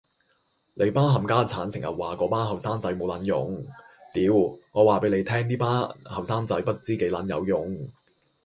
[0.73, 3.63] 你班冚家剷成日話果班後生仔冇撚用，
[4.15, 4.33] 屌，
[4.71, 7.87] 我話俾你聽呢班後生仔不知幾撚有用